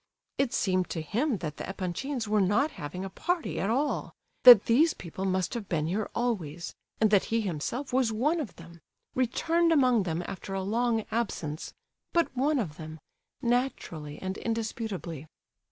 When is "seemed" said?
0.51-0.89